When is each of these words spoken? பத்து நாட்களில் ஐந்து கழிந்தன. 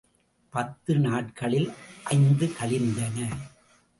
பத்து 0.53 0.95
நாட்களில் 0.95 1.69
ஐந்து 2.03 2.53
கழிந்தன. 2.59 3.27